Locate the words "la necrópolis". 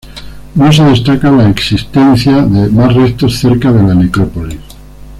3.83-4.57